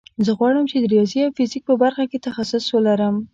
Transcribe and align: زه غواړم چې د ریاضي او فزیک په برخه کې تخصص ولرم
زه 0.25 0.31
غواړم 0.39 0.65
چې 0.71 0.77
د 0.79 0.83
ریاضي 0.93 1.19
او 1.25 1.35
فزیک 1.37 1.63
په 1.67 1.75
برخه 1.83 2.03
کې 2.11 2.23
تخصص 2.27 2.65
ولرم 2.75 3.15